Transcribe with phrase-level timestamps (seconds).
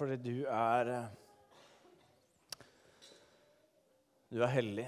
[0.00, 1.08] fordi du er eh,
[4.30, 4.86] Du er hellig.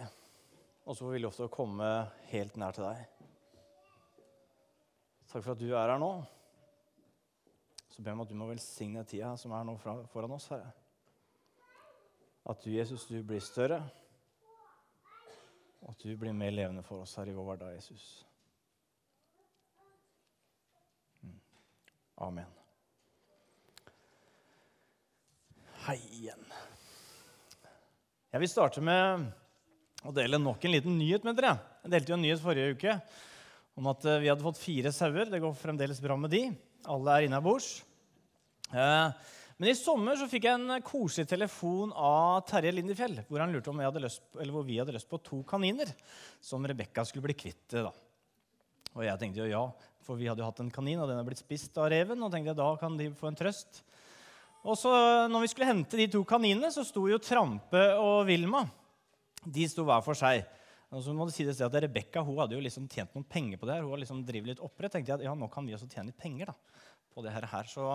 [0.87, 1.89] Og så får vi lov til å komme
[2.31, 3.01] helt nær til deg.
[5.33, 6.13] Takk for at du er her nå.
[7.91, 10.71] Så ber jeg om at du må velsigne tida som er nå foran oss, Herre.
[12.47, 13.83] At du, Jesus, du blir større,
[15.83, 18.09] og at du blir mer levende for oss her i vår hverdag, Jesus.
[21.23, 21.39] Mm.
[22.31, 22.62] Amen.
[25.83, 26.43] Hei igjen.
[28.31, 29.25] Jeg vil starte med
[30.07, 31.57] å dele nok en liten nyhet med dere.
[31.83, 32.95] Jeg delte jo en nyhet forrige uke
[33.81, 35.27] om at eh, vi hadde fått fire sauer.
[35.27, 36.45] Det går fremdeles bra med de.
[36.87, 37.73] Alle er innabords.
[38.71, 43.51] Eh, men i sommer så fikk jeg en koselig telefon av Terje Lindefjell, hvor, han
[43.51, 45.91] lurte om lyst, hvor vi hadde lyst på to kaniner
[46.39, 47.73] som Rebekka skulle bli kvitt.
[47.75, 47.91] da.
[48.95, 49.67] Og jeg tenkte jo ja,
[50.07, 52.23] for vi hadde jo hatt en kanin, og den er blitt spist av reven.
[52.23, 53.83] Og tenkte jeg, da kan de få en trøst.
[54.63, 54.93] Og så
[55.31, 58.63] når vi skulle hente de to kaninene, så sto jo Trampe og Vilma.
[59.43, 60.45] De sto hver for seg.
[60.93, 63.67] Og så må det si det at Rebekka hadde jo liksom tjent noen penger på
[63.67, 63.87] det her.
[63.87, 64.93] Hun har liksom drevet litt opprett.
[64.93, 66.55] tenkte jeg at ja, nå kan vi også tjene litt penger da,
[67.15, 67.49] på det her.
[67.67, 67.87] Så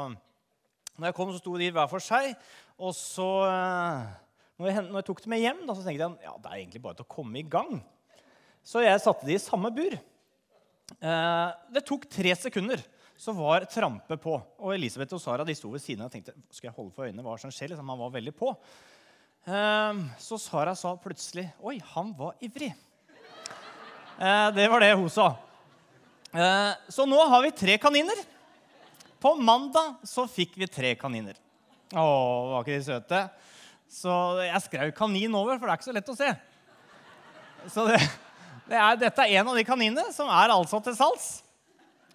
[0.97, 2.33] når jeg kom, så sto de hver for seg.
[2.81, 4.17] Og så, eh,
[4.57, 6.57] når jeg, når jeg tok dem med hjem, da, så tenkte jeg ja, det er
[6.57, 7.77] egentlig bare til å komme i gang.
[8.65, 9.93] Så jeg satte de i samme bur.
[10.97, 11.47] Eh,
[11.77, 12.81] det tok tre sekunder
[13.17, 14.35] så var Trampe på.
[14.61, 17.09] Og Elisabeth og Sara de sto ved siden av og tenkte skal jeg holde for
[17.09, 17.71] øynene hva som skjer.
[17.73, 18.51] Liksom, han var veldig på.
[19.49, 22.73] Ehm, så Sara sa plutselig Oi, han var ivrig.
[24.17, 25.31] Eh, det var det hun sa.
[26.33, 28.21] Eh, så nå har vi tre kaniner.
[29.21, 31.37] På mandag så fikk vi tre kaniner.
[31.93, 32.05] Å,
[32.51, 33.23] var ikke de søte?
[33.89, 34.11] Så
[34.43, 36.29] jeg skrev 'kanin' over, for det er ikke så lett å se.
[37.71, 37.97] Så det,
[38.67, 41.46] det er, dette er en av de kaninene som er altså til salgs.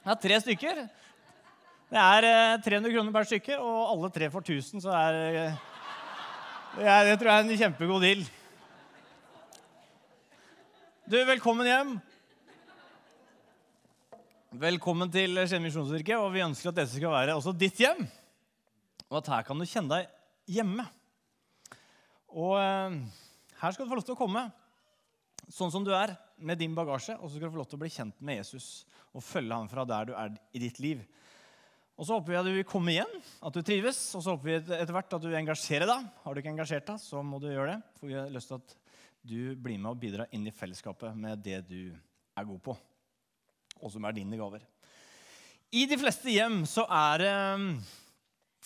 [0.03, 0.79] Det er tre stykker.
[1.93, 2.25] Det er
[2.65, 5.61] 300 eh, kroner per stykke, og alle tre får 1000, så er, eh,
[6.75, 8.25] det, er, det tror jeg er en kjempegod deal.
[11.07, 11.93] Du, velkommen hjem.
[14.65, 18.03] Velkommen til Skien misjonskirke, og vi ønsker at dette skal være også ditt hjem.
[19.07, 20.89] Og at her kan du kjenne deg hjemme.
[22.35, 22.99] Og eh,
[23.63, 24.49] her skal du få lov til å komme
[25.51, 27.83] sånn som du er, med din bagasje, og så skal du få lov til å
[27.83, 31.03] bli kjent med Jesus og følge ham fra der du er i ditt liv.
[32.01, 33.11] Og Så håper vi at du vil komme igjen,
[33.45, 33.99] at du trives.
[34.17, 36.07] Og så håper vi etter hvert at du engasjerer deg.
[36.25, 37.91] Har du ikke engasjert deg, så må du gjøre det.
[38.01, 38.77] For vi har lyst til at
[39.23, 42.75] du blir med og bidrar inn i fellesskapet med det du er god på,
[43.79, 44.65] og som er dine gaver.
[45.73, 47.37] I de fleste hjem så er det,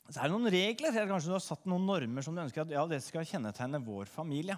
[0.09, 0.97] så er det noen regler.
[1.11, 4.09] Kanskje du har satt noen normer som du ønsker at ja, det skal kjennetegne vår
[4.11, 4.57] familie.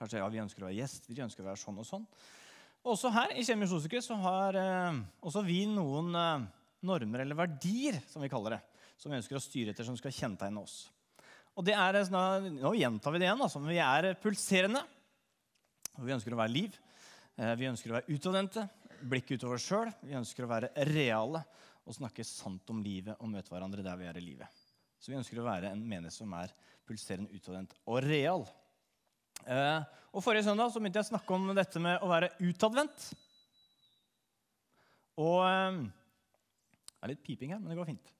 [0.00, 2.06] Kanskje ja, vi ønsker å være gjest, vi ønsker å være sånn og sånn.
[2.88, 6.46] Også her i Kjemi så har eh, også vi noen eh,
[6.88, 8.60] normer eller verdier, som vi kaller det,
[8.96, 10.86] som vi ønsker å styre etter, som skal kjennetegne oss.
[11.58, 13.42] Og det er, sånn, Nå gjentar vi det igjen.
[13.44, 14.80] Altså, vi er pulserende.
[15.98, 16.78] og Vi ønsker å være liv.
[17.36, 18.64] Eh, vi ønsker å være utadvendte,
[19.10, 19.92] blikk utover oss sjøl.
[20.00, 21.44] Vi ønsker å være reale
[21.84, 24.64] og snakke sant om livet og møte hverandre der vi er i livet.
[25.00, 26.52] Så vi ønsker å være en menighet som er
[26.88, 28.48] pulserende, utadvendt og real.
[29.48, 33.10] Eh, og Forrige søndag så begynte jeg å snakke om dette med å være utadvendt.
[35.20, 35.78] Og eh,
[36.90, 38.10] Det er litt piping her, men det går fint.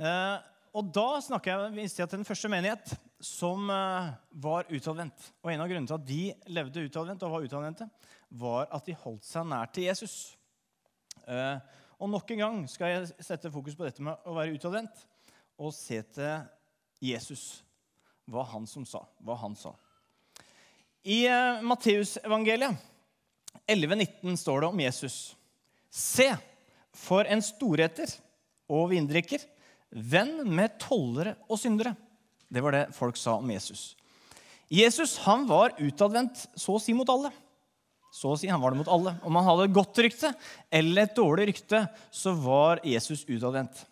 [0.00, 0.36] Eh,
[0.76, 2.92] og da jeg, viste jeg til den første menighet
[3.26, 5.32] som var utadvendt.
[5.42, 7.88] Og en av grunnene til at de levde utadvendt og var utadvendte,
[8.38, 10.14] var at de holdt seg nær til Jesus.
[11.98, 15.02] Og nok en gang skal jeg sette fokus på dette med å være utadvendt
[15.58, 16.46] og se til
[17.02, 17.64] Jesus.
[18.30, 19.74] Hva han som sa, hva han sa.
[21.02, 22.76] I uh, Matteusevangeliet
[23.70, 25.16] 11,19 står det om Jesus.
[25.90, 26.28] Se,
[26.94, 28.10] for en storheter
[28.70, 29.42] og vindrikker,
[29.90, 31.94] venn med tollere og syndere.
[32.50, 33.94] Det var det folk sa om Jesus.
[34.70, 37.30] Jesus han var utadvendt så å si mot alle.
[38.10, 39.14] Så å si, Han var det mot alle.
[39.22, 40.32] Om han hadde et godt rykte
[40.66, 43.84] eller et dårlig rykte, så var Jesus utadvendt.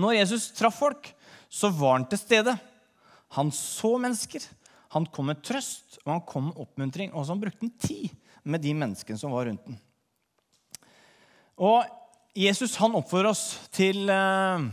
[0.00, 1.10] Når Jesus traff folk,
[1.52, 2.54] så var han til stede.
[3.36, 4.44] Han så mennesker.
[4.92, 8.12] Han kom med trøst og han kom med oppmuntring, og så brukte han tid
[8.42, 9.76] med de menneskene som var rundt ham.
[11.62, 11.84] Og
[12.36, 14.64] Jesus han oppfordrer oss til, eh,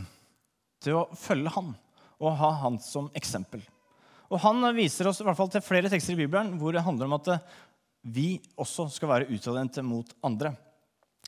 [0.80, 1.74] til, å følge han
[2.20, 3.62] og ha han som eksempel.
[4.30, 7.08] Og Han viser oss i hvert fall til flere tekster i Bibelen hvor det handler
[7.08, 7.46] om at eh,
[8.02, 10.54] vi også skal være utadvendte mot andre.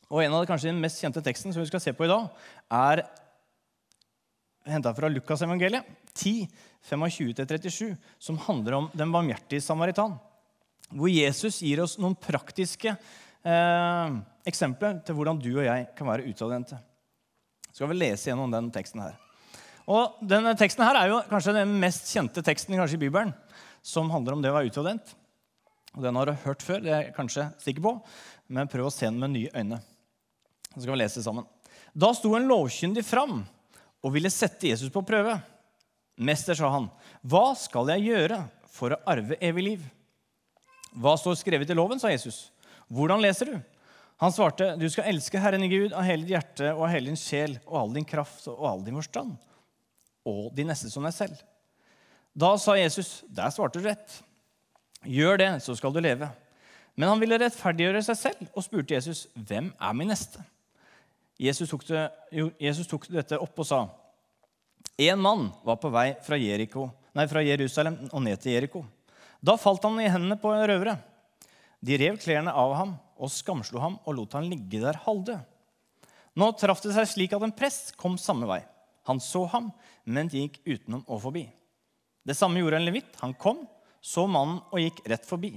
[0.09, 2.13] Og En av de kanskje den mest kjente teksten som vi skal se på i
[2.13, 2.29] dag,
[2.71, 3.05] er
[4.69, 6.49] henta fra Lukasevangeliet 10,
[6.89, 10.17] 25-37, som handler om den barmhjertige samaritan.
[10.93, 14.17] Hvor Jesus gir oss noen praktiske eh,
[14.49, 16.79] eksempler til hvordan du og jeg kan være utadvendte.
[17.73, 19.17] Skal vi lese gjennom den teksten her.
[19.91, 23.33] Og denne teksten her er jo kanskje den mest kjente teksten kanskje i Bibelen,
[23.83, 25.15] som handler om det å være utadvendt.
[25.97, 27.97] Og Den har du hørt før, det er jeg kanskje sikker på,
[28.53, 29.81] men prøv å se den med nye øyne.
[30.73, 31.49] Så skal vi lese sammen.
[31.93, 33.43] Da sto en lovkyndig fram
[34.03, 35.35] og ville sette Jesus på prøve.
[36.17, 36.89] Mester, sa han,
[37.25, 38.43] hva skal jeg gjøre
[38.73, 39.85] for å arve evig liv?
[40.93, 42.51] Hva står skrevet i loven, sa Jesus.
[42.93, 43.55] Hvordan leser du?
[44.23, 47.11] Han svarte, du skal elske Herren i Gud av hele ditt hjerte og av hele
[47.11, 49.33] din sjel og all din kraft og all din forstand,
[50.29, 51.41] og de neste som deg selv.
[52.33, 54.21] Da sa Jesus, der svarte du rett.
[55.03, 56.29] Gjør det, så skal du leve.
[56.95, 60.45] Men han ville rettferdiggjøre seg selv og spurte Jesus, hvem er min neste?
[61.43, 62.05] Jesus tok, det,
[62.61, 63.81] Jesus tok dette opp og sa,
[64.97, 68.83] en mann var på vei fra, Jericho, nei, fra Jerusalem og ned til Jeriko.
[69.43, 70.99] Da falt han i hendene på røvere.
[71.83, 75.41] De rev klærne av ham og skamslo ham og lot han ligge der halvdød.
[76.39, 78.63] Nå traff det seg slik at en prest kom samme vei.
[79.09, 79.73] Han så ham,
[80.05, 81.49] men gikk utenom og forbi.
[82.23, 83.11] Det samme gjorde en levitt.
[83.21, 83.65] Han kom,
[84.01, 85.57] så mannen og gikk rett forbi.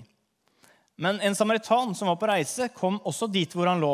[0.97, 3.93] Men en samaritan som var på reise, kom også dit hvor han lå.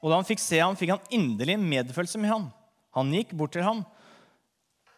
[0.00, 2.46] Og da han fikk se ham, fikk han inderlig medfølelse med ham.
[2.96, 3.84] Han gikk bort til ham,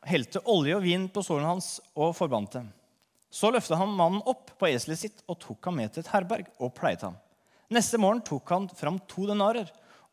[0.08, 2.70] helte olje og vin på sårene hans og forbandt dem.
[3.32, 6.50] Så løftet han mannen opp på eselet sitt og tok ham med til et herberg
[6.58, 7.14] og pleiet ham.
[7.72, 9.70] Neste morgen tok han fram to denarer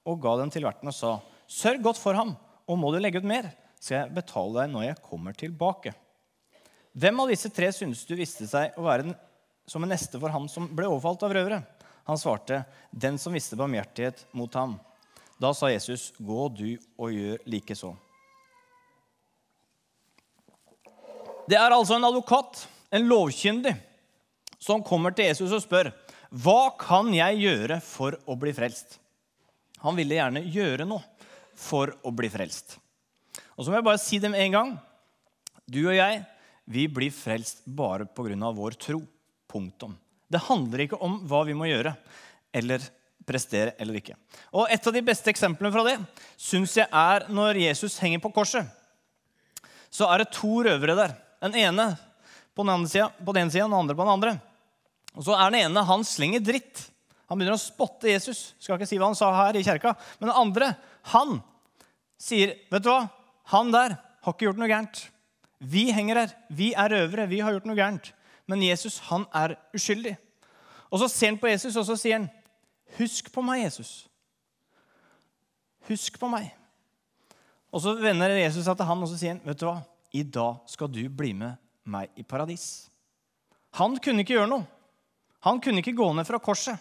[0.07, 1.18] og ga dem til verten og sa.:
[1.50, 2.36] Sørg godt for ham,
[2.69, 3.50] og må du legge ut mer,
[3.80, 5.94] skal jeg betale deg når jeg kommer tilbake.
[6.94, 9.18] Hvem av disse tre synes du viste seg å være den,
[9.69, 11.62] som en neste for ham som ble overfalt av røvere?
[12.09, 14.80] Han svarte, den som viste barmhjertighet mot ham.
[15.39, 17.94] Da sa Jesus, gå du og gjør likeså.
[21.50, 23.74] Det er altså en advokat, en lovkyndig,
[24.62, 25.90] som kommer til Jesus og spør
[26.30, 29.00] hva kan jeg gjøre for å bli frelst.
[29.81, 31.01] Han ville gjerne gjøre noe
[31.57, 32.75] for å bli frelst.
[33.56, 34.75] Og så må jeg bare si det med en gang.
[35.66, 36.22] Du og jeg
[36.69, 38.52] vi blir frelst bare pga.
[38.54, 39.02] vår tro.
[39.50, 39.95] Punktum.
[40.30, 41.95] Det handler ikke om hva vi må gjøre
[42.54, 42.84] eller
[43.25, 44.13] prestere eller ikke.
[44.54, 45.98] Og Et av de beste eksemplene fra det
[46.38, 48.69] syns jeg er når Jesus henger på korset.
[49.90, 51.16] Så er det to røvere der.
[51.39, 51.91] Den ene
[52.56, 54.33] på den, siden, på den ene sida den andre på den andre.
[55.15, 56.86] Og så er den ene han slenger dritt.
[57.30, 58.53] Han begynner å spotte Jesus.
[58.59, 59.94] Skal ikke si hva han sa her i kjerka.
[60.19, 60.74] Men den andre,
[61.13, 61.39] han
[62.19, 63.09] sier, 'Vet du hva?
[63.53, 65.09] Han der har ikke gjort noe gærent.'
[65.59, 66.36] Vi henger her.
[66.50, 67.27] Vi er røvere.
[67.27, 68.13] Vi har gjort noe gærent.
[68.47, 70.18] Men Jesus, han er uskyldig.
[70.89, 72.30] Og så ser han på Jesus, og så sier han,
[72.97, 74.07] 'Husk på meg, Jesus.'
[75.88, 76.51] Husk på meg.
[77.71, 79.83] Og så vender Jesus seg til han og så sier han, 'Vet du hva?
[80.13, 82.89] I dag skal du bli med meg i paradis.'
[83.77, 84.65] Han kunne ikke gjøre noe.
[85.45, 86.79] Han kunne ikke gå ned fra korset.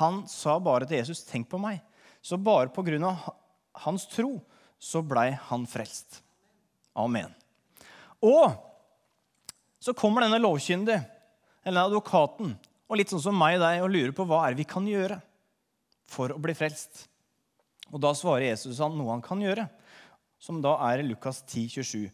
[0.00, 1.82] Han sa bare til Jesus, 'Tenk på meg.'
[2.24, 3.34] Så bare på grunn av
[3.84, 4.40] hans tro
[4.80, 6.22] så blei han frelst.
[6.96, 7.34] Amen.
[8.24, 8.54] Og
[9.78, 11.04] så kommer denne lovkyndige,
[11.64, 12.54] eller advokaten,
[12.88, 14.86] og litt sånn som meg og deg, og lurer på hva er det vi kan
[14.88, 15.18] gjøre
[16.08, 17.06] for å bli frelst.
[17.92, 19.68] Og Da svarer Jesus han noe han kan gjøre,
[20.40, 22.10] som da er i Lukas 10, 27.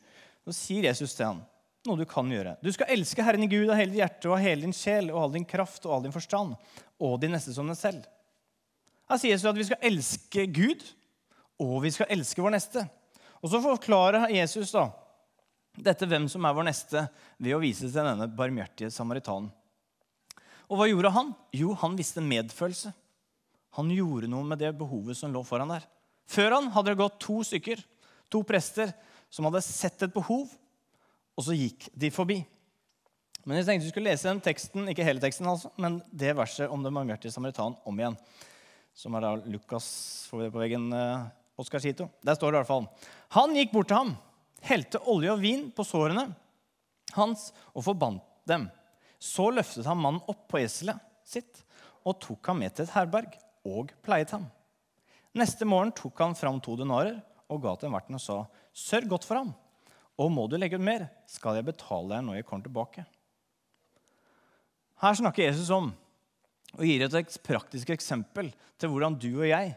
[0.47, 1.43] Så sier Jesus til ham
[1.89, 2.59] noe du kan gjøre.
[2.61, 5.09] Du skal elske Herren i Gud av hele ditt hjerte og av hele din sjel
[5.13, 6.57] og all din kraft og all din forstand,
[7.01, 8.05] og de neste som deg selv.
[9.09, 10.85] Her sier Jesus at vi skal elske Gud,
[11.61, 12.85] og vi skal elske vår neste.
[13.41, 14.91] Og så forklarer Jesus da
[15.81, 17.07] dette hvem som er vår neste,
[17.41, 19.49] ved å vise til denne barmhjertige samaritanen.
[20.71, 21.31] Og hva gjorde han?
[21.57, 22.93] Jo, han viste medfølelse.
[23.79, 25.87] Han gjorde noe med det behovet som lå foran der.
[26.31, 27.81] Før han hadde det gått to stykker,
[28.31, 28.93] to prester,
[29.31, 30.51] som hadde sett et behov,
[31.39, 32.41] og så gikk de forbi.
[33.47, 36.71] Men jeg tenkte vi skulle lese den teksten, ikke hele teksten, altså, men det verset
[36.71, 38.19] om den barmhjertige samaritan om igjen.
[38.97, 39.87] Som er da Lukas
[40.29, 42.11] får vi det på veggen, eh, Oskar Sito.
[42.27, 42.87] Der står det i hvert fall.
[43.37, 44.13] Han gikk bort til ham,
[44.67, 46.29] helte olje og vin på sårene
[47.17, 48.69] hans og forbandt dem.
[49.21, 51.63] Så løftet han mannen opp på eselet sitt
[52.09, 53.35] og tok ham med til et herberg
[53.69, 54.47] og pleiet ham.
[55.37, 57.21] Neste morgen tok han fram to denarer
[57.51, 58.39] og ga til verten og sa,
[58.77, 59.53] sørg godt for ham.
[60.21, 63.07] Og må du legge ut mer, skal jeg betale deg når jeg kommer tilbake.
[65.01, 65.93] Her snakker Jesus om
[66.77, 69.73] og gir et praktisk eksempel til hvordan du og jeg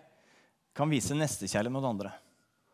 [0.78, 2.12] kan vise nestekjærlighet mot andre.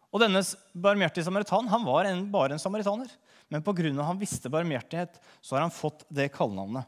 [0.10, 0.42] Og denne
[0.74, 3.12] barmhjertige samaritan han var en, bare en samaritaner.
[3.50, 4.04] Men pga.
[4.04, 6.86] han visste barmhjertighet, så har han fått det kallenavnet.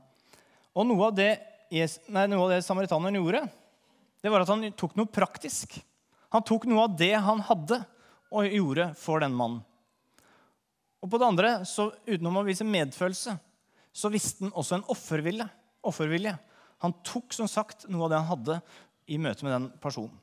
[0.77, 1.31] Og noe av det,
[1.71, 3.45] nei, noe av det samaritaneren gjorde,
[4.21, 5.79] det var at han tok noe praktisk.
[6.31, 7.81] Han tok noe av det han hadde,
[8.31, 9.61] og gjorde for den mannen.
[11.01, 13.33] Og på det andre, så utenom å vise medfølelse,
[13.91, 15.47] så visste han også en offervilje.
[15.81, 16.35] offervilje.
[16.85, 18.59] Han tok som sagt noe av det han hadde,
[19.11, 20.13] i møte med den personen.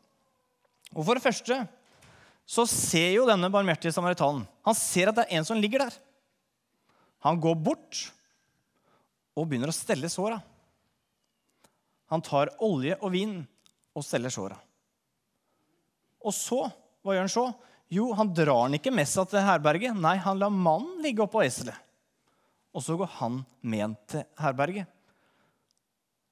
[0.95, 1.59] Og For det første
[2.49, 5.97] så ser jo denne barmhjertige samaritanen Han ser at det er en som ligger der.
[7.27, 8.07] Han går bort
[9.37, 10.38] og begynner å stelle såra.
[12.09, 13.35] Han tar olje og vin
[13.93, 14.57] og steller såra.
[16.25, 16.62] Og så,
[17.03, 17.45] hva gjør han så?
[17.92, 19.97] Jo, han drar han ikke med seg til herberget.
[19.97, 21.76] Nei, han lar mannen ligge oppå eselet.
[22.76, 24.90] Og så går han med den til herberget.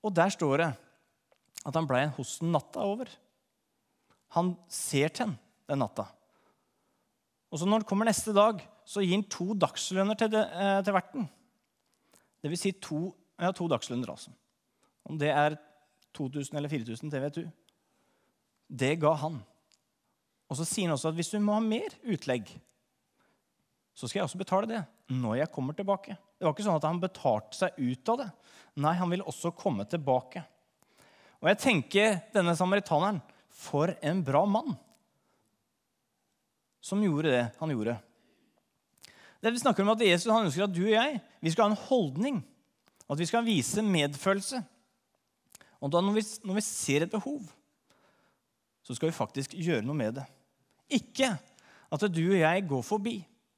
[0.04, 0.68] Og der står det
[1.66, 3.08] at han blei hos den natta over.
[4.36, 6.04] Han ser til henne den natta.
[7.50, 10.78] Og så når han kommer neste dag, så gir han to dagslønner til, det, eh,
[10.84, 11.28] til verten.
[12.42, 13.08] Det vil si to,
[13.40, 14.30] ja, to dagslønner, altså.
[15.08, 15.56] Om det er
[16.14, 17.46] 2000 eller 4000, det vet du.
[18.68, 19.40] Det ga han.
[20.46, 22.50] Og så sier han også at hvis du må ha mer utlegg,
[23.96, 24.82] så skal jeg også betale det
[25.16, 26.16] når jeg kommer tilbake.
[26.36, 28.28] Det var ikke sånn at han betalte seg ut av det.
[28.84, 30.42] Nei, han ville også komme tilbake.
[31.40, 33.22] Og jeg tenker denne samaritaneren
[33.56, 34.74] For en bra mann
[36.84, 37.96] som gjorde det han gjorde.
[39.40, 41.72] Det vi snakker om at Jesus han ønsker at du og jeg vi skal ha
[41.72, 42.42] en holdning.
[43.08, 44.60] At vi skal vise medfølelse.
[45.80, 47.42] Og da når vi, når vi ser et behov,
[48.84, 50.26] så skal vi faktisk gjøre noe med det.
[50.93, 51.33] Ikke
[51.90, 53.16] at du og jeg går forbi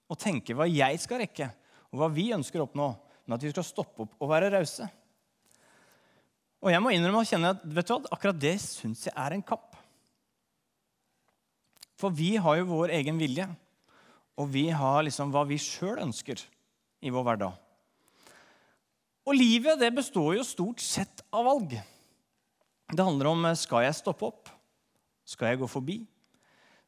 [0.08, 1.50] og tenker hva jeg skal rekke,
[1.92, 2.88] og hva vi ønsker å oppnå,
[3.26, 4.88] men at vi skal stoppe opp og være rause.
[6.64, 9.36] Og jeg må innrømme å kjenne at vet du hva, akkurat det syns jeg er
[9.36, 9.76] en kamp.
[11.98, 13.46] For vi har jo vår egen vilje,
[14.38, 16.40] og vi har liksom hva vi sjøl ønsker
[17.02, 17.64] i vår hverdag.
[19.28, 21.74] Og livet det består jo stort sett av valg.
[22.88, 24.48] Det handler om skal jeg stoppe opp,
[25.28, 25.98] skal jeg gå forbi,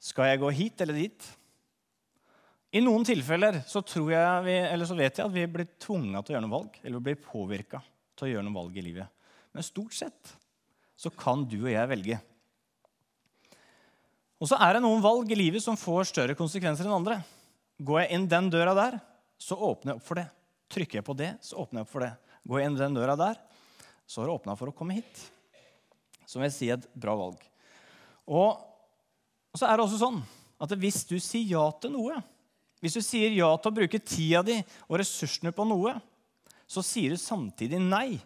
[0.00, 1.28] skal jeg gå hit eller dit?
[2.71, 6.45] I noen tilfeller så, vi, så vet jeg at vi blir tvunget til å gjøre
[6.47, 7.80] noen valg, eller blir påvirka
[8.14, 9.11] til å gjøre noen valg i livet.
[9.50, 10.35] Men stort sett
[11.00, 12.21] så kan du og jeg velge.
[14.40, 17.19] Og så er det noen valg i livet som får større konsekvenser enn andre.
[17.83, 18.97] Går jeg inn den døra der,
[19.40, 20.26] så åpner jeg opp for det.
[20.71, 22.14] Trykker jeg på det, så åpner jeg opp for det.
[22.49, 23.40] Går jeg inn den døra der,
[24.07, 25.23] så har det åpna for å komme hit.
[26.30, 27.42] Som jeg sier, et bra valg.
[28.30, 28.70] Og
[29.59, 30.21] så er det også sånn
[30.61, 32.21] at hvis du sier ja til noe,
[32.80, 35.97] hvis du sier ja til å bruke tida di og ressursene på noe,
[36.71, 38.21] så sier du samtidig nei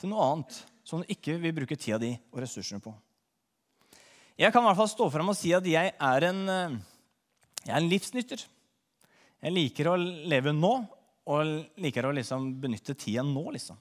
[0.00, 2.94] til noe annet som du ikke vil bruke tida di og ressursene på.
[4.36, 6.76] Jeg kan i hvert fall stå fram og si at jeg er en, eh,
[7.64, 8.44] jeg er en livsnytter.
[9.42, 10.74] Jeg liker å leve nå
[11.26, 11.52] og
[11.82, 13.44] liker å liksom benytte tida nå.
[13.56, 13.78] liksom.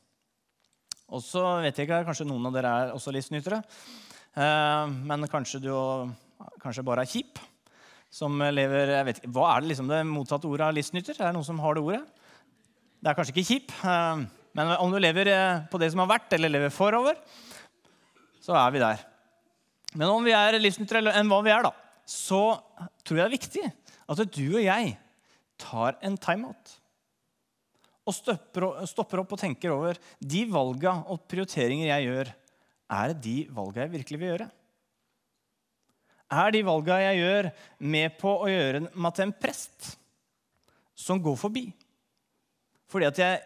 [1.13, 3.61] Og så vet jeg ikke, Kanskje noen av dere er også livsnyttere.
[4.35, 5.71] Eh, men kanskje du
[6.63, 7.39] kanskje bare er kjip.
[8.11, 11.17] Som lever, jeg vet ikke, Hva er det liksom det motsatte ordet av livsnytter?
[11.19, 12.03] Er det noen som har det ordet?
[12.99, 13.73] Det er kanskje ikke kjip.
[13.83, 14.25] Eh,
[14.55, 17.19] men om du lever eh, på det som har vært, eller lever forover,
[18.43, 19.03] så er vi der.
[19.95, 21.71] Men om vi er livsnyttere enn hva vi er, da,
[22.07, 22.57] så
[23.03, 23.65] tror jeg det er viktig
[24.05, 24.95] at du og jeg
[25.61, 26.73] tar en timeout.
[28.05, 32.33] Og stopper opp og tenker over de valga og prioriteringer jeg gjør.
[32.91, 34.47] Er det de valga jeg virkelig vil gjøre?
[36.35, 37.49] Er de valga jeg gjør,
[37.79, 39.91] med på å gjøre meg til en prest
[40.97, 41.65] som går forbi?
[42.89, 43.41] Fordi at jeg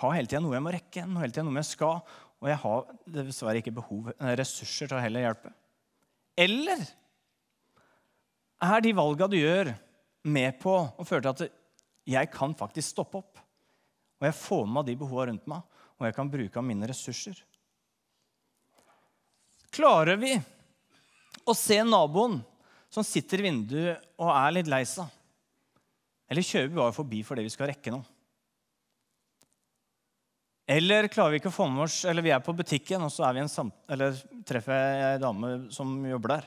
[0.00, 2.00] har hele tida noe jeg må rekke, noe hele tiden noe jeg skal,
[2.42, 2.88] og jeg har
[3.18, 5.52] dessverre ikke behov, eh, ressurser til å heller hjelpe.
[6.36, 6.82] Eller
[8.62, 9.74] er de valga du gjør,
[10.22, 11.56] med på å føre til at
[12.06, 13.40] jeg kan faktisk stoppe opp?
[14.20, 15.62] Og jeg får med meg de behova rundt meg,
[15.98, 17.40] og jeg kan bruke av mine ressurser.
[19.72, 20.34] Klarer vi
[21.48, 22.38] å se naboen
[22.92, 25.08] som sitter i vinduet og er litt lei seg?
[26.28, 28.04] Eller kjører vi bare forbi fordi vi skal rekke noe?
[30.72, 33.26] Eller klarer vi ikke å få med oss, eller vi er på butikken og så
[33.26, 33.40] er
[34.46, 36.46] treffer jeg ei dame som jobber der.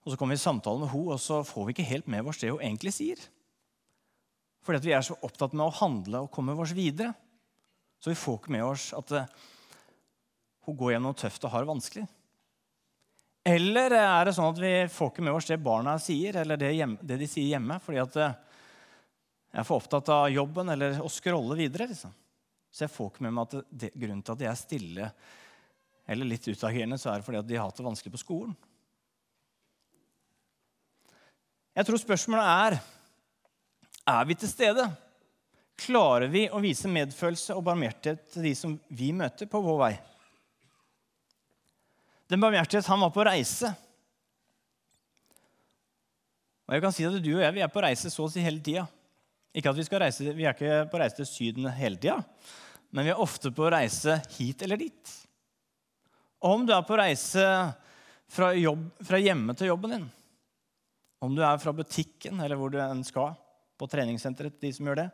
[0.00, 2.26] Og Så kommer vi i samtale med henne, og så får vi ikke helt med
[2.26, 3.20] oss det hun egentlig sier.
[4.64, 7.12] Fordi vi er så opptatt med å handle og komme oss videre.
[8.00, 9.28] Så vi får ikke med oss at uh,
[10.66, 12.06] hun går gjennom tøft og har det vanskelig.
[13.46, 16.74] Eller er det sånn at vi får ikke med oss det barna sier, eller det,
[16.76, 18.34] hjemme, det de sier hjemme, fordi at uh,
[19.50, 21.88] jeg er for opptatt av jobben eller å scrolle videre?
[21.90, 22.12] liksom.
[22.70, 25.12] Så jeg får ikke med meg at det, grunnen til at de er stille
[26.10, 28.54] eller litt utagerende, så er det fordi at de har hatt det vanskelig på skolen.
[31.78, 32.78] Jeg tror spørsmålet er
[34.10, 34.86] er vi til stede.
[35.80, 39.92] Klarer vi å vise medfølelse og barmhjertighet til de som vi møter på vår vei?
[42.30, 43.72] Den barmhjertighet han var på reise.
[46.68, 48.44] Og jeg kan si at Du og jeg vi er på reise så å si
[48.44, 48.84] hele tida.
[49.50, 52.20] Ikke at Vi skal reise, vi er ikke på reise til Syden hele tida,
[52.94, 55.16] men vi er ofte på reise hit eller dit.
[56.38, 57.42] Om du er på reise
[58.30, 60.08] fra, jobb, fra hjemme til jobben din,
[61.20, 63.34] Om du er fra butikken eller hvor du enn skal,
[63.76, 65.10] på treningssenteret, de som gjør det,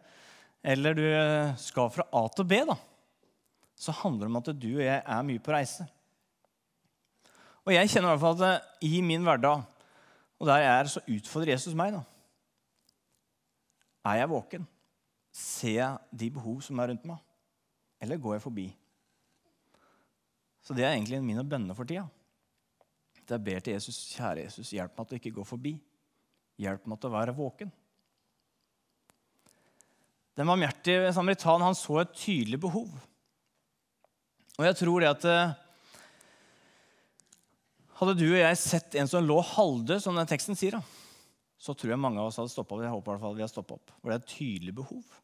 [0.62, 1.06] eller du
[1.58, 2.76] skal fra A til B, da,
[3.74, 5.88] så handler det om at du og jeg er mye på reise.
[7.66, 9.64] Og jeg kjenner i hvert fall at i min hverdag,
[10.38, 11.96] og der jeg er, så utfordrer Jesus meg.
[11.96, 12.02] da.
[14.06, 14.66] Er jeg våken?
[15.34, 17.18] Ser jeg de behov som er rundt meg?
[18.00, 18.66] Eller går jeg forbi?
[20.62, 22.06] Så det er egentlig mine bønner for tida.
[23.26, 25.74] Jeg ber til Jesus, kjære Jesus, hjelp meg til å ikke gå forbi.
[26.62, 27.72] Hjelp meg til å være våken.
[30.36, 32.92] Den barmhjertige samaritan han så et tydelig behov.
[34.56, 35.54] Og jeg tror det at eh,
[37.96, 40.82] Hadde du og jeg sett en som lå halvdød, som den teksten sier, da,
[41.56, 42.82] så tror jeg mange av oss hadde stoppa opp.
[42.84, 45.14] Jeg håper i hvert fall vi har opp, For det er et tydelig behov.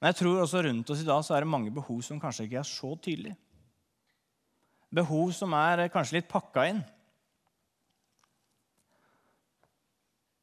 [0.00, 2.46] Men jeg tror også rundt oss i dag så er det mange behov som kanskje
[2.48, 3.36] ikke er så tydelige.
[4.90, 6.80] Behov som er kanskje litt pakka inn.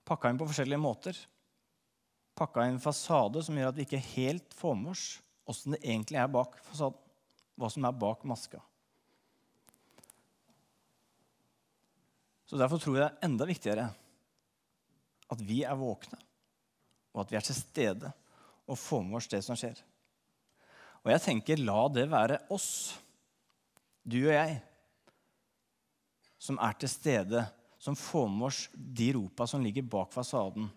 [0.08, 1.18] Pakka inn på forskjellige måter.
[2.38, 5.08] Pakka inn fasade som gjør at vi ikke helt får med oss
[5.48, 7.04] åssen det egentlig er bak fasaden.
[7.58, 8.60] Hva som er bak maska.
[12.48, 13.89] Så Derfor tror jeg det er enda viktigere
[15.27, 16.18] at vi er våkne,
[17.12, 18.12] og at vi er til stede
[18.68, 19.82] og får med oss det som skjer.
[21.04, 22.70] Og jeg tenker, la det være oss
[24.08, 24.56] du og jeg,
[26.39, 27.44] som er til stede,
[27.80, 30.70] som får med oss de ropa som ligger bak fasaden.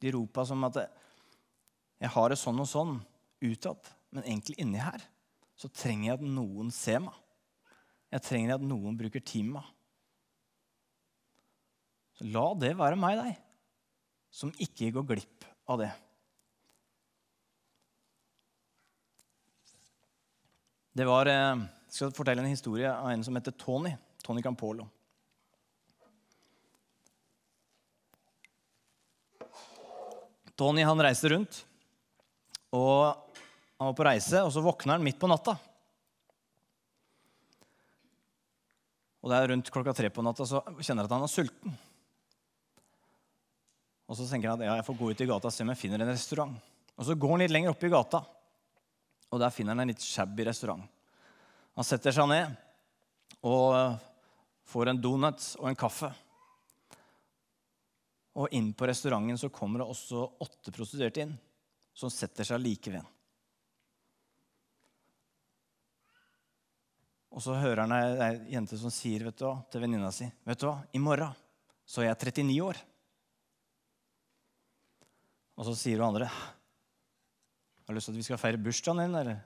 [0.00, 0.76] De ropa som at
[2.00, 3.00] 'jeg har det sånn og sånn'
[3.42, 3.78] utad,
[4.10, 5.00] men egentlig inni her
[5.56, 7.14] så trenger jeg at noen ser meg.
[8.10, 9.73] Jeg trenger at noen bruker tid med meg.
[12.22, 13.38] La det være meg, deg,
[14.30, 15.90] som ikke går glipp av det.
[20.94, 23.96] Det var eh, jeg skal fortelle en historie av en som heter Tony.
[24.22, 24.86] Tony Campolo.
[30.54, 31.60] Tony han reiste rundt.
[32.74, 33.14] og
[33.78, 35.56] Han var på reise, og så våkner han midt på natta.
[39.22, 41.78] Og det er rundt klokka tre på natta, så kjenner han at han er sulten.
[44.14, 45.70] Og så tenker han at ja, jeg får gå ut i gata og se om
[45.72, 46.52] jeg finner en restaurant.
[46.94, 48.20] Og Så går han litt lenger opp i gata,
[49.34, 50.84] og der finner han en litt shabby restaurant.
[51.74, 52.52] Han setter seg ned
[53.42, 53.74] og
[54.70, 56.12] får en donut og en kaffe.
[58.38, 61.34] Og inn på restauranten så kommer det også åtte prostituerte inn,
[61.90, 63.02] som setter seg like ved.
[67.34, 70.70] Og så hører han ei jente som sier vet du til venninna si vet du
[70.70, 71.34] hva, i morgen
[71.82, 72.78] så er jeg 39 år.
[75.54, 76.30] Og så sier hun andre
[77.84, 79.14] har du lyst til at vi skal feire bursdagen din.
[79.14, 79.40] eller?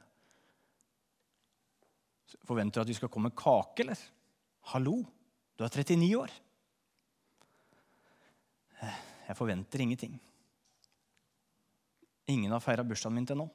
[2.47, 3.99] Forventer du at vi skal komme med kake, eller?
[4.71, 5.01] Hallo,
[5.59, 6.35] du er 39 år.
[9.29, 10.15] Jeg forventer ingenting.
[12.29, 13.49] Ingen har feira bursdagen min til nå.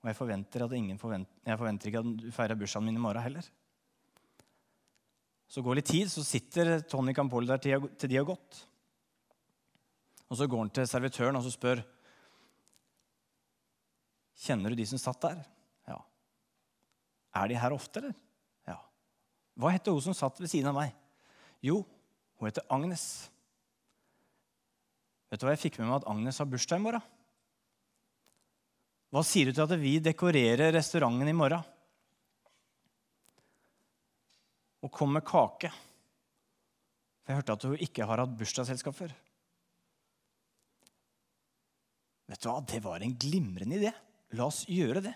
[0.00, 0.64] Og jeg forventer,
[0.98, 3.44] forventer, jeg forventer ikke at du feirer bursdagen min i morgen heller.
[5.50, 8.66] Så går litt tid, så sitter Tony Campoli der til de har gått.
[10.30, 11.82] Og så går han til servitøren og så spør
[14.40, 15.40] Kjenner du de som satt der.
[17.36, 18.16] Er de her ofte, eller?
[18.66, 18.78] Ja.
[19.60, 20.94] Hva heter hun som satt ved siden av meg?
[21.62, 21.82] Jo,
[22.40, 23.04] hun heter Agnes.
[25.30, 27.04] Vet du hva jeg fikk med meg at Agnes har bursdag i morgen?
[29.10, 31.62] Hva sier du til at vi dekorerer restauranten i morgen?
[34.80, 35.70] Og kom med kake.
[37.20, 39.14] For jeg hørte at hun ikke har hatt bursdagsselskap før.
[42.30, 43.92] Vet du hva, Det var en glimrende idé.
[44.38, 45.14] La oss gjøre det.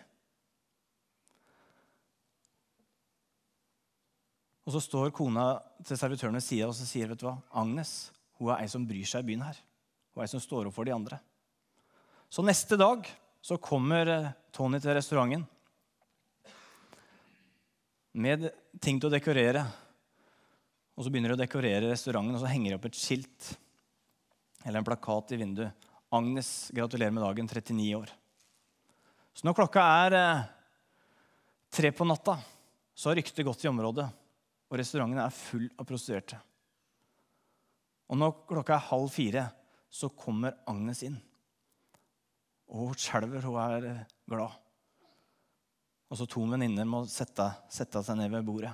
[4.64, 8.10] Og så står kona til servitøren ved sida og så sier vet du hva, Agnes
[8.40, 9.58] hun er ei som bryr seg i byen her.
[10.12, 11.20] Hun er ei som står opp for de andre.
[12.32, 13.06] Så neste dag
[13.44, 15.44] så kommer eh, Tony til restauranten
[18.14, 18.48] med
[18.82, 19.64] ting til å dekorere.
[20.94, 23.52] Og så begynner de å dekorere restauranten, og så henger de opp et skilt
[24.64, 25.88] eller en plakat i vinduet.
[26.14, 28.12] 'Agnes, gratulerer med dagen, 39 år'.
[29.34, 30.44] Så når klokka er eh,
[31.74, 32.38] tre på natta,
[32.94, 34.06] så har ryktet gått i området
[34.70, 36.38] og restauranten er full av prostituerte.
[38.10, 39.44] Og når klokka er halv fire,
[39.86, 41.16] så kommer Agnes inn.
[42.74, 44.56] Og hun skjelver, hun er eh, glad.
[46.10, 48.72] Og så to venninner må sette, sette, seg ned ved bordet.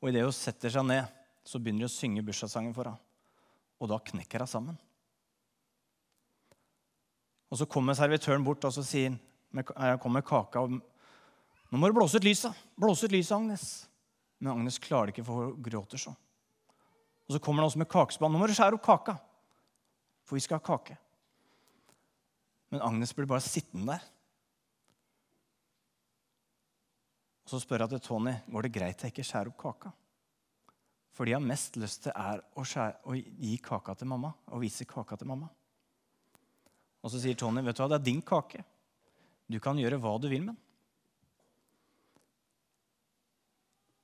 [0.00, 1.04] Og idet hun setter seg ned,
[1.44, 3.04] så begynner de å synge bursdagssangen for henne.
[3.78, 4.80] Og da knekker hun sammen.
[7.48, 9.20] Og så kommer servitøren bort og så sier han,
[9.52, 10.60] jeg kommer med kaka.
[10.60, 10.80] og
[11.68, 12.56] Nå må du blåse ut lyset.
[12.76, 13.88] Blåse ut lyset, Agnes.
[14.38, 16.14] Men Agnes klarer det ikke, for hun gråter så.
[17.28, 18.32] Og så kommer han også med kakespann.
[18.32, 19.18] Nå må du skjære opp kaka,
[20.24, 20.96] for vi skal ha kake.
[22.72, 24.06] Men Agnes blir bare sittende der.
[27.44, 29.92] Og Så spør jeg til Tony går det greit jeg ikke skjærer opp kaka.
[31.16, 34.32] For jeg har mest lyst til, er å, skjære, å gi kaka til mamma.
[34.52, 35.48] Og vise kaka til mamma.
[37.02, 38.62] Og så sier Tony, vet du hva, det er din kake.
[39.48, 40.64] Du kan gjøre hva du vil med den.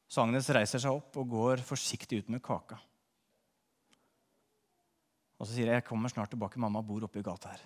[0.09, 2.79] Så Agnes reiser seg opp og går forsiktig ut med kaka.
[5.35, 6.61] Og så sier jeg jeg kommer snart tilbake.
[6.63, 7.65] Mamma bor oppe i gata her.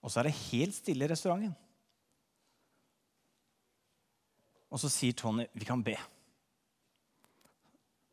[0.00, 1.52] Og så er det helt stille i restauranten.
[4.72, 5.94] Og så sier Tony vi kan be.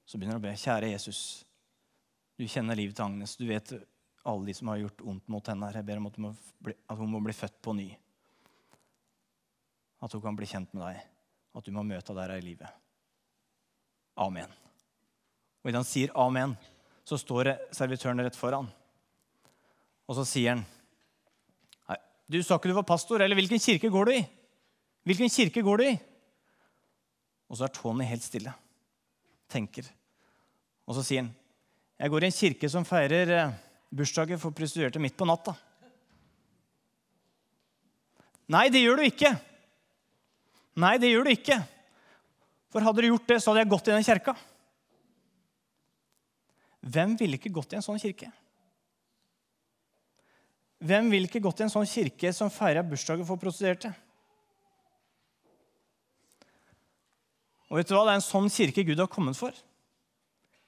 [0.06, 0.54] Så begynner han å be.
[0.60, 1.22] Kjære Jesus,
[2.38, 3.38] du kjenner livet til Agnes.
[3.40, 3.72] Du vet
[4.28, 5.70] alle de som har gjort ondt mot henne.
[5.70, 5.80] her.
[5.80, 6.20] Jeg ber om at,
[6.68, 7.88] bli, at hun må bli født på ny.
[10.04, 11.02] At hun kan bli kjent med deg.
[11.56, 12.80] At du må møte henne der i livet.
[14.20, 14.52] Amen.
[15.64, 16.58] Og idet han sier amen,
[17.08, 18.68] så står servitøren rett foran.
[20.10, 20.64] Og så sier han
[21.88, 24.24] Nei, du sa ikke du var pastor, eller hvilken kirke går du i?
[25.08, 25.94] Hvilken kirke går du i?
[27.48, 28.54] Og så er Tony helt stille.
[29.52, 29.88] Tenker.
[30.88, 31.32] Og så sier han
[32.04, 33.52] jeg går i en kirke som feirer eh,
[33.94, 35.54] bursdager for prostituerte midt på natta.
[38.52, 39.30] Nei, det gjør du ikke.
[40.80, 41.60] Nei, det gjør du ikke.
[42.74, 44.34] For hadde du gjort det, så hadde jeg gått i den kirka.
[46.84, 48.32] Hvem ville ikke gått i en sånn kirke?
[50.84, 53.94] Hvem ville ikke gått i en sånn kirke som feirer bursdagen for prostituerte?
[57.70, 58.04] Og vet du hva?
[58.06, 59.56] Det er en sånn kirke Gud har kommet for.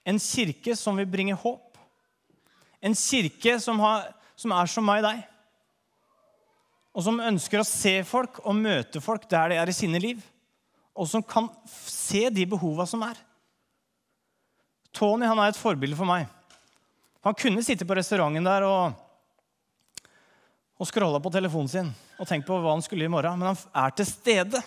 [0.08, 1.76] En kirke som vil bringe håp.
[2.80, 5.26] En kirke som, har, som er som meg og deg.
[6.96, 10.24] Og som ønsker å se folk og møte folk der de er i sine liv
[10.96, 13.18] og som kan se de behova som er.
[14.96, 16.30] Tony han er et forbilde for meg.
[17.26, 18.94] Han kunne sitte på restauranten der og,
[20.80, 23.60] og scrolla på telefonen sin og tenkt på hva han skulle i morgen, men han
[23.82, 24.62] er til stede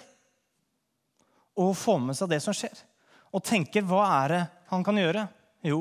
[1.59, 2.75] og får med seg det som skjer.
[3.33, 5.25] Og tenker hva er det han kan gjøre?
[5.65, 5.81] Jo,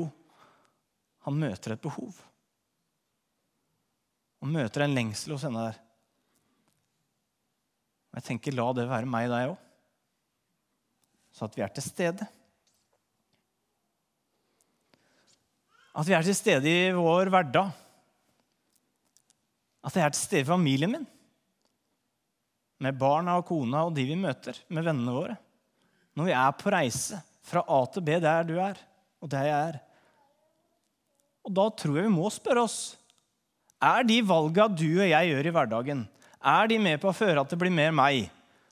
[1.28, 2.16] han møter et behov.
[4.40, 5.76] Han møter en lengsel hos henne der.
[8.08, 9.58] Og jeg tenker, la det være meg deg òg
[11.38, 12.26] så at vi er til stede.
[15.98, 17.70] At vi er til stede i vår hverdag.
[19.86, 21.06] At jeg er til stede i familien min.
[22.82, 25.38] Med barna og kona og de vi møter, med vennene våre.
[26.18, 28.78] Når vi er på reise fra A til B der du er,
[29.22, 29.80] og der jeg er.
[31.46, 32.80] Og da tror jeg vi må spørre oss
[33.78, 36.00] er de valga du og jeg gjør i hverdagen,
[36.38, 38.28] er de med på å føre at det blir mer meg,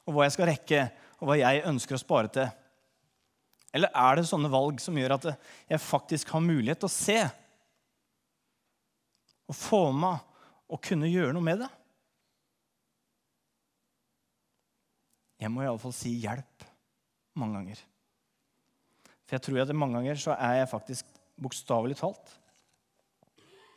[0.07, 0.85] og hva jeg skal rekke,
[1.19, 2.47] og hva jeg ønsker å spare til?
[3.77, 5.27] Eller er det sånne valg som gjør at
[5.69, 7.19] jeg faktisk har mulighet til å se
[9.47, 10.23] og få med
[10.73, 11.69] og kunne gjøre noe med det?
[15.43, 16.65] Jeg må iallfall si hjelp
[17.37, 17.83] mange ganger.
[19.27, 22.37] For jeg tror at mange ganger så er jeg faktisk bokstavelig talt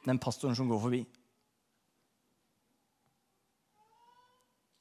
[0.08, 1.02] den pastoren som går forbi.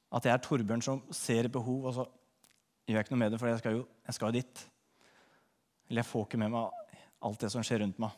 [0.09, 2.05] At jeg er Torbjørn som ser behov, og så
[2.89, 4.63] gjør jeg ikke noe med det, for jeg skal jo, jeg skal dit.
[5.89, 8.15] Eller jeg får ikke med meg alt det som skjer rundt meg.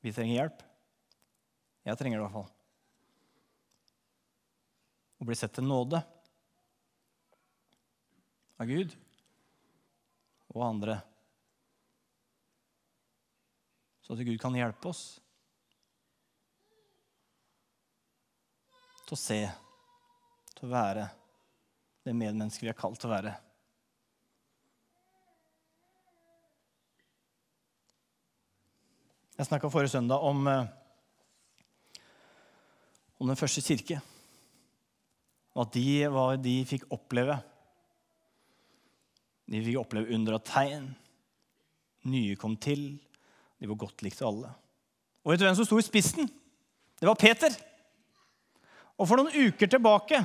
[0.00, 0.62] Vi trenger hjelp.
[1.84, 2.48] Jeg trenger det i hvert fall.
[5.20, 6.00] Å bli sett til nåde
[8.60, 8.96] av Gud
[10.54, 10.96] og andre.
[14.10, 15.00] Så at Gud kan hjelpe oss
[19.06, 19.36] til å se,
[20.50, 21.04] til å være
[22.02, 23.34] det medmennesket vi er kalt til å være.
[29.36, 32.02] Jeg snakka forrige søndag om, eh,
[33.22, 34.00] om den første kirke.
[35.54, 35.86] Og at de,
[36.42, 37.38] de fikk oppleve.
[39.46, 40.90] De fikk oppleve under og tegn.
[42.10, 42.98] Nye kom til.
[43.60, 44.52] De var godt likt av alle.
[45.20, 46.28] Og vet du hvem som sto i spissen?
[47.00, 47.52] Det var Peter.
[49.00, 50.20] Og for noen uker tilbake,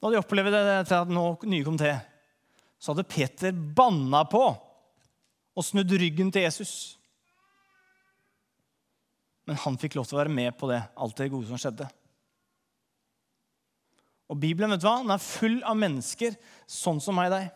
[0.00, 1.12] da de opplevde til at
[1.50, 1.98] nye kom til,
[2.80, 6.72] så hadde Peter banna på og snudd ryggen til Jesus.
[9.50, 11.88] Men han fikk lov til å være med på det, alt det gode som skjedde.
[14.30, 15.00] Og Bibelen vet du hva?
[15.02, 16.36] Den er full av mennesker
[16.70, 17.48] sånn som meg og deg.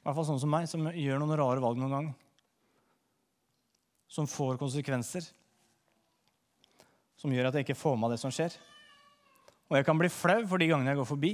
[0.00, 2.08] I hvert fall sånn som meg, som gjør noen rare valg noen gang.
[4.10, 5.28] Som får konsekvenser
[7.20, 8.54] som gjør at jeg ikke får med det som skjer.
[9.68, 11.32] Og jeg kan bli flau for de gangene jeg går forbi.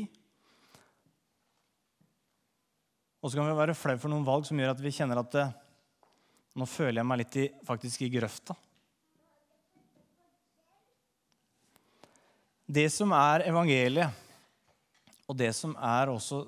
[3.22, 5.30] Og så kan vi være flau for noen valg som gjør at vi kjenner at
[5.34, 5.46] det,
[6.58, 8.56] nå føler jeg meg litt i, faktisk i grøfta.
[12.66, 14.22] Det som er evangeliet,
[15.30, 16.42] og det som er også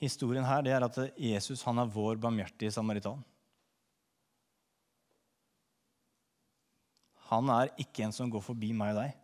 [0.00, 3.22] historien her, det er at Jesus han er vår barmhjertige samaritan.
[7.28, 9.16] Han er ikke en som går forbi meg og deg.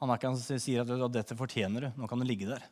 [0.00, 2.64] Han er ikke han som sier at 'dette fortjener du', nå kan du ligge der.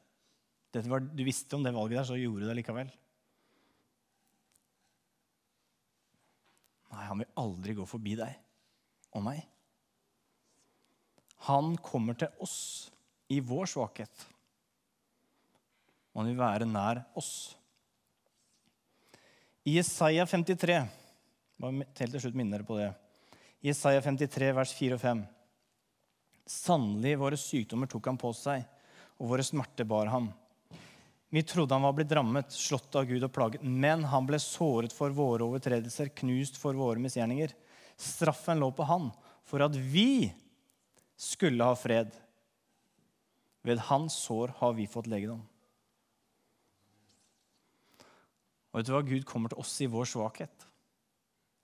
[0.73, 2.91] Var, du visste om det valget der, så gjorde du det likevel.
[6.93, 8.37] Nei, han vil aldri gå forbi deg
[9.17, 9.45] og meg.
[11.47, 12.91] Han kommer til oss
[13.31, 14.27] i vår svakhet.
[16.19, 17.55] Han vil være nær oss.
[19.69, 20.81] I Jesaja 53
[21.59, 22.89] bare helt til slutt minner dere på det.
[23.61, 25.23] I Jesaja 53, vers 4 og 5.
[26.49, 28.63] Sannelig, våre sykdommer tok han på seg,
[29.19, 30.29] og våre smerter bar ham.
[31.35, 34.95] Vi trodde han var blitt rammet, slått av Gud og plaget, men han ble såret
[34.95, 37.53] for våre overtredelser, knust for våre misgjerninger.
[37.99, 39.11] Straffen lå på han
[39.49, 40.31] for at vi
[41.19, 42.15] skulle ha fred.
[43.67, 45.43] Ved hans sår har vi fått legedom.
[48.69, 49.03] Og vet du hva?
[49.03, 50.69] Gud kommer til oss i vår svakhet.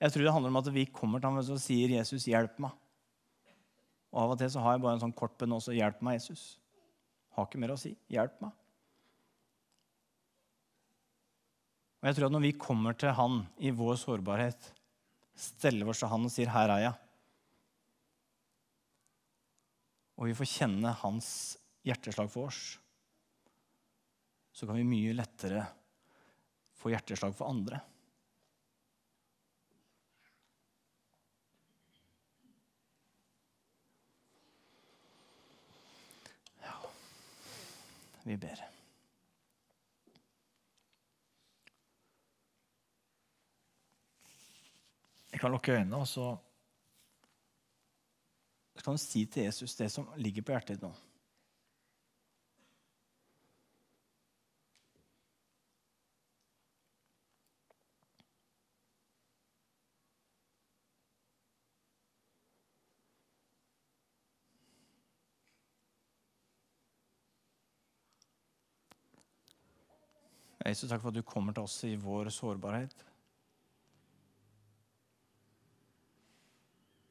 [0.03, 2.75] Jeg tror det handler om at vi kommer til ham og sier 'Jesus, hjelp meg'.
[4.12, 5.73] Og Av og til så har jeg bare en sånn kort bønn også.
[5.73, 6.59] 'Hjelp meg, Jesus'.
[7.35, 7.97] Har ikke mer å si.
[8.11, 8.53] Hjelp meg.
[12.03, 14.73] Og jeg tror at Når vi kommer til Han i vår sårbarhet,
[15.35, 17.04] steller oss til Han og sier 'Her er jeg',
[20.14, 21.29] og vi får kjenne Hans
[21.85, 22.61] hjerteslag for oss,
[24.55, 25.64] så kan vi mye lettere
[26.79, 27.81] få hjerteslag for andre.
[36.62, 36.77] Ja,
[38.22, 38.62] vi ber.
[45.35, 46.31] Jeg kan lukke øynene, og så
[48.85, 50.92] kan du si til Jesus det som ligger på hjertet ditt nå.
[70.64, 73.13] Jesus, takk for at du kommer til oss i vår sårbarhet.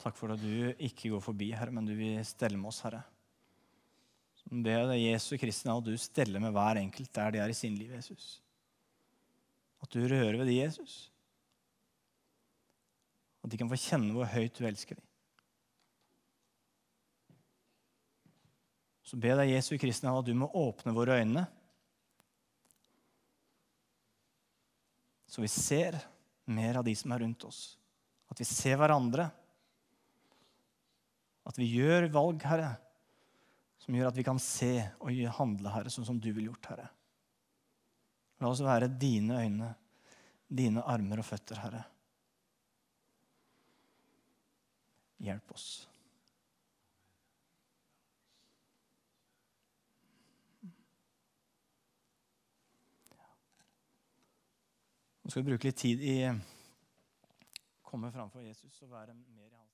[0.04, 3.02] Takk for at du ikke går forbi, Herre, men du vil stelle med oss, Herre.
[4.44, 7.56] Som det er Jesu Kristi navn, du steller med hver enkelt der de er i
[7.56, 8.42] sin liv, Jesus.
[9.84, 10.98] At du rører ved de, Jesus.
[13.44, 15.08] At de kan få kjenne hvor høyt du elsker dem.
[19.04, 21.48] Så be deg, Jesu Kristi navn, at du må åpne våre øyne
[25.34, 25.96] så vi ser
[26.46, 27.62] mer av de som er rundt oss.
[28.30, 29.32] At vi ser hverandre.
[31.48, 32.74] At vi gjør valg, Herre,
[33.84, 36.90] som gjør at vi kan se og handle, Herre, sånn som du vil gjort, Herre.
[38.44, 39.74] La oss være dine øyne,
[40.48, 41.84] dine armer og føtter, Herre.
[45.24, 45.68] Hjelp oss.
[55.24, 56.18] Nå skal vi bruke litt tid i
[57.88, 59.73] komme framfor Jesus og være mer i hans.